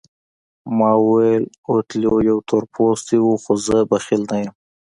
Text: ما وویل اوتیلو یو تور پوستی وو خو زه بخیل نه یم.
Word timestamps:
ما 0.77 0.89
وویل 1.05 1.43
اوتیلو 1.69 2.13
یو 2.29 2.37
تور 2.47 2.63
پوستی 2.73 3.17
وو 3.21 3.33
خو 3.43 3.53
زه 3.65 3.77
بخیل 3.89 4.21
نه 4.31 4.37
یم. 4.43 4.53